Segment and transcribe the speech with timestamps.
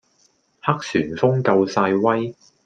[0.63, 2.35] 黑旋風夠晒威